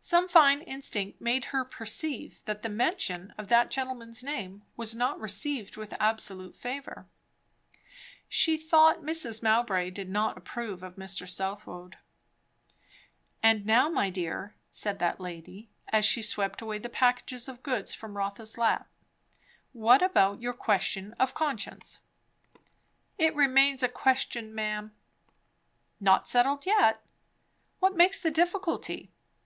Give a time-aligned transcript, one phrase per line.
[0.00, 5.20] Some fine instinct made her perceive that the mention of that gentleman's name was not
[5.20, 7.06] received with absolute favour.
[8.28, 9.40] She thought Mrs.
[9.40, 11.28] Mowbray did not approve of Mr.
[11.30, 11.96] Southwode.
[13.40, 17.94] "And now, my dear," said that lady, as she swept away the packages of goods
[17.94, 18.88] from Rotha's lap,
[19.72, 22.00] "what about your question of conscience?"
[23.16, 24.92] "It remains a question, ma'am."
[26.00, 27.00] "Not settled yet?
[27.78, 29.12] What makes the difficulty?"